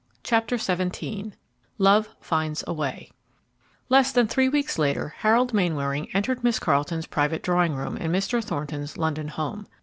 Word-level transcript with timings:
CHAPTER 0.23 0.57
XVII 0.57 1.33
LOVE 1.77 2.09
FINDS 2.19 2.63
A 2.65 2.73
WAY 2.73 3.11
Less 3.87 4.11
than 4.11 4.25
three 4.27 4.49
weeks 4.49 4.79
later, 4.79 5.13
Harold 5.19 5.53
Mainwaring 5.53 6.07
entered 6.15 6.43
Miss 6.43 6.57
Carleton's 6.57 7.05
private 7.05 7.43
drawing 7.43 7.75
room 7.75 7.97
in 7.97 8.11
Mr. 8.11 8.43
Thornton's 8.43 8.97
London 8.97 9.27
home. 9.27 9.67